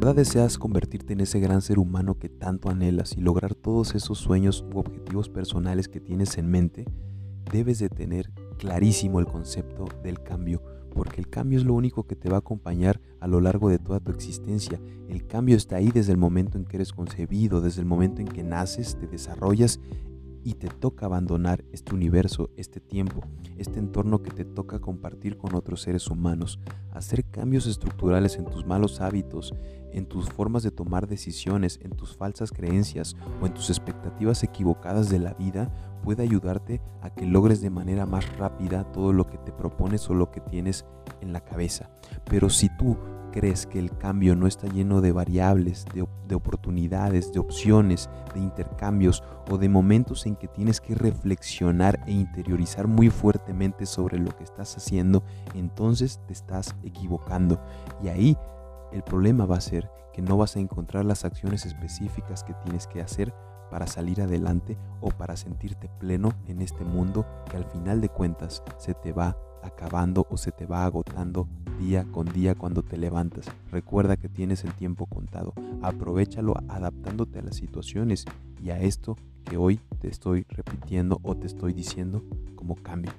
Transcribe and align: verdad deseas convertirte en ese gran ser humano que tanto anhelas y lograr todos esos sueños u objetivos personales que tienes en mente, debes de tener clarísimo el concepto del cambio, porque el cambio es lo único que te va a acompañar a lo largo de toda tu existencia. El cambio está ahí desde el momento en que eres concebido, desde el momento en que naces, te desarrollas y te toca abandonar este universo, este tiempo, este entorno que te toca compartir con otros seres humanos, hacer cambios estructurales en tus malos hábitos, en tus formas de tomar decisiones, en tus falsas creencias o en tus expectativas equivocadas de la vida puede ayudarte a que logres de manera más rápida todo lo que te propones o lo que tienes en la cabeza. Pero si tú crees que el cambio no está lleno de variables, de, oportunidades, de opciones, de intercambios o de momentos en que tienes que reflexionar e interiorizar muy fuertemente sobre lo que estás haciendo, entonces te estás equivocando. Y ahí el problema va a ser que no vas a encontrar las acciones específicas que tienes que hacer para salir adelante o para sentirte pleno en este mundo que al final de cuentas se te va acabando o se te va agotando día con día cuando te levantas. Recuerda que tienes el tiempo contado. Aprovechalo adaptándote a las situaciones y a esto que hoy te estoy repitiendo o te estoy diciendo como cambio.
verdad 0.00 0.14
deseas 0.14 0.56
convertirte 0.56 1.12
en 1.12 1.20
ese 1.20 1.40
gran 1.40 1.60
ser 1.60 1.78
humano 1.78 2.18
que 2.18 2.30
tanto 2.30 2.70
anhelas 2.70 3.18
y 3.18 3.20
lograr 3.20 3.54
todos 3.54 3.94
esos 3.94 4.16
sueños 4.16 4.64
u 4.72 4.78
objetivos 4.78 5.28
personales 5.28 5.88
que 5.88 6.00
tienes 6.00 6.38
en 6.38 6.50
mente, 6.50 6.86
debes 7.52 7.80
de 7.80 7.90
tener 7.90 8.32
clarísimo 8.56 9.20
el 9.20 9.26
concepto 9.26 9.84
del 10.02 10.22
cambio, 10.22 10.62
porque 10.94 11.20
el 11.20 11.28
cambio 11.28 11.58
es 11.58 11.66
lo 11.66 11.74
único 11.74 12.06
que 12.06 12.16
te 12.16 12.30
va 12.30 12.36
a 12.36 12.38
acompañar 12.38 12.98
a 13.20 13.28
lo 13.28 13.42
largo 13.42 13.68
de 13.68 13.78
toda 13.78 14.00
tu 14.00 14.10
existencia. 14.10 14.80
El 15.10 15.26
cambio 15.26 15.54
está 15.54 15.76
ahí 15.76 15.90
desde 15.90 16.12
el 16.12 16.18
momento 16.18 16.56
en 16.56 16.64
que 16.64 16.78
eres 16.78 16.94
concebido, 16.94 17.60
desde 17.60 17.82
el 17.82 17.86
momento 17.86 18.22
en 18.22 18.28
que 18.28 18.42
naces, 18.42 18.96
te 18.96 19.06
desarrollas 19.06 19.80
y 20.42 20.54
te 20.54 20.68
toca 20.68 21.06
abandonar 21.06 21.64
este 21.72 21.94
universo, 21.94 22.50
este 22.56 22.80
tiempo, 22.80 23.20
este 23.58 23.78
entorno 23.78 24.22
que 24.22 24.30
te 24.30 24.44
toca 24.44 24.78
compartir 24.78 25.36
con 25.36 25.54
otros 25.54 25.82
seres 25.82 26.08
humanos, 26.08 26.58
hacer 26.92 27.24
cambios 27.24 27.66
estructurales 27.66 28.36
en 28.36 28.46
tus 28.46 28.64
malos 28.64 29.00
hábitos, 29.00 29.54
en 29.92 30.06
tus 30.06 30.28
formas 30.28 30.62
de 30.62 30.70
tomar 30.70 31.06
decisiones, 31.06 31.78
en 31.82 31.90
tus 31.90 32.16
falsas 32.16 32.50
creencias 32.50 33.16
o 33.40 33.46
en 33.46 33.54
tus 33.54 33.70
expectativas 33.70 34.42
equivocadas 34.42 35.08
de 35.08 35.18
la 35.18 35.34
vida 35.34 35.72
puede 36.02 36.22
ayudarte 36.22 36.80
a 37.02 37.10
que 37.10 37.26
logres 37.26 37.60
de 37.60 37.70
manera 37.70 38.06
más 38.06 38.36
rápida 38.36 38.90
todo 38.92 39.12
lo 39.12 39.26
que 39.26 39.38
te 39.38 39.52
propones 39.52 40.08
o 40.08 40.14
lo 40.14 40.30
que 40.30 40.40
tienes 40.40 40.84
en 41.20 41.32
la 41.32 41.40
cabeza. 41.40 41.90
Pero 42.24 42.48
si 42.50 42.68
tú 42.76 42.96
crees 43.30 43.66
que 43.66 43.78
el 43.78 43.96
cambio 43.96 44.36
no 44.36 44.46
está 44.46 44.66
lleno 44.66 45.00
de 45.00 45.12
variables, 45.12 45.86
de, 45.94 46.34
oportunidades, 46.34 47.32
de 47.32 47.38
opciones, 47.38 48.10
de 48.34 48.40
intercambios 48.40 49.22
o 49.50 49.58
de 49.58 49.68
momentos 49.68 50.26
en 50.26 50.36
que 50.36 50.48
tienes 50.48 50.80
que 50.80 50.94
reflexionar 50.94 52.00
e 52.06 52.12
interiorizar 52.12 52.86
muy 52.86 53.08
fuertemente 53.10 53.86
sobre 53.86 54.18
lo 54.18 54.30
que 54.36 54.44
estás 54.44 54.76
haciendo, 54.76 55.22
entonces 55.54 56.20
te 56.26 56.32
estás 56.32 56.74
equivocando. 56.82 57.60
Y 58.02 58.08
ahí 58.08 58.36
el 58.92 59.02
problema 59.02 59.46
va 59.46 59.56
a 59.56 59.60
ser 59.60 59.90
que 60.12 60.22
no 60.22 60.36
vas 60.36 60.56
a 60.56 60.60
encontrar 60.60 61.04
las 61.04 61.24
acciones 61.24 61.66
específicas 61.66 62.44
que 62.44 62.54
tienes 62.64 62.86
que 62.86 63.00
hacer 63.00 63.32
para 63.70 63.86
salir 63.86 64.20
adelante 64.20 64.76
o 65.00 65.08
para 65.08 65.36
sentirte 65.36 65.88
pleno 66.00 66.32
en 66.46 66.60
este 66.60 66.84
mundo 66.84 67.24
que 67.48 67.56
al 67.56 67.64
final 67.64 68.00
de 68.00 68.08
cuentas 68.08 68.62
se 68.78 68.94
te 68.94 69.12
va 69.12 69.36
acabando 69.62 70.26
o 70.30 70.36
se 70.36 70.52
te 70.52 70.66
va 70.66 70.84
agotando 70.84 71.46
día 71.78 72.04
con 72.10 72.26
día 72.26 72.54
cuando 72.54 72.82
te 72.82 72.96
levantas. 72.96 73.46
Recuerda 73.70 74.16
que 74.16 74.28
tienes 74.28 74.64
el 74.64 74.74
tiempo 74.74 75.06
contado. 75.06 75.54
Aprovechalo 75.82 76.54
adaptándote 76.68 77.38
a 77.38 77.42
las 77.42 77.56
situaciones 77.56 78.24
y 78.62 78.70
a 78.70 78.80
esto 78.80 79.16
que 79.44 79.56
hoy 79.56 79.80
te 80.00 80.08
estoy 80.08 80.46
repitiendo 80.48 81.20
o 81.22 81.36
te 81.36 81.46
estoy 81.46 81.72
diciendo 81.72 82.24
como 82.56 82.74
cambio. 82.76 83.12